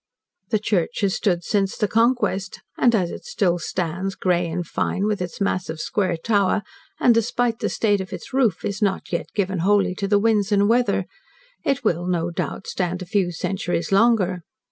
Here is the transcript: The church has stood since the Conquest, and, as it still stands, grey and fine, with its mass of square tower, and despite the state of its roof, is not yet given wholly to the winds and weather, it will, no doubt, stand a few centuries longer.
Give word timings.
The 0.49 0.57
church 0.57 1.01
has 1.01 1.13
stood 1.13 1.43
since 1.43 1.77
the 1.77 1.87
Conquest, 1.87 2.59
and, 2.75 2.95
as 2.95 3.11
it 3.11 3.23
still 3.23 3.59
stands, 3.59 4.15
grey 4.15 4.47
and 4.49 4.65
fine, 4.65 5.05
with 5.05 5.21
its 5.21 5.39
mass 5.39 5.69
of 5.69 5.79
square 5.79 6.17
tower, 6.17 6.63
and 6.99 7.13
despite 7.13 7.59
the 7.59 7.69
state 7.69 8.01
of 8.01 8.11
its 8.11 8.33
roof, 8.33 8.65
is 8.65 8.81
not 8.81 9.11
yet 9.11 9.27
given 9.35 9.59
wholly 9.59 9.93
to 9.93 10.07
the 10.07 10.17
winds 10.17 10.51
and 10.51 10.67
weather, 10.67 11.05
it 11.63 11.83
will, 11.83 12.07
no 12.07 12.31
doubt, 12.31 12.65
stand 12.65 13.03
a 13.03 13.05
few 13.05 13.31
centuries 13.31 13.91
longer. 13.91 14.41